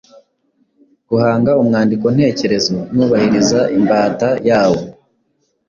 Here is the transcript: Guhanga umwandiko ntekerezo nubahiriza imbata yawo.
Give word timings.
Guhanga 1.09 1.51
umwandiko 1.61 2.05
ntekerezo 2.15 2.75
nubahiriza 2.95 3.59
imbata 3.77 4.29
yawo. 4.49 4.81